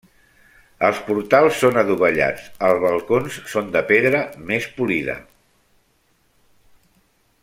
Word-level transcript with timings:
Els 0.87 1.01
portals 1.09 1.59
són 1.63 1.77
adovellats, 1.81 2.47
els 2.69 2.81
balcons 2.85 3.37
són 3.53 3.69
de 3.77 3.85
pedra 3.93 4.23
més 4.53 4.67
polida. 4.81 5.21